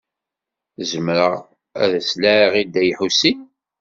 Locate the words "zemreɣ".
0.91-1.35